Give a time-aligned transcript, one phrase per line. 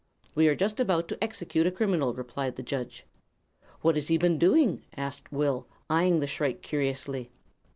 [0.33, 3.05] "'We are just about to execute a criminal,' replied the judge.
[3.81, 7.29] "'What has he been doing?' asked Will, eyeing the shrike curiously.